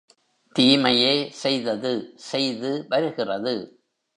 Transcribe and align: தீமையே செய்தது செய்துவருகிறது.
தீமையே 0.55 1.29
செய்தது 1.33 1.91
செய்துவருகிறது. 2.31 3.55